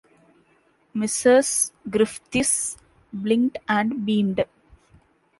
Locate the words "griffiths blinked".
1.87-3.59